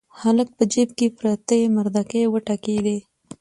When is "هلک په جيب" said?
0.21-0.89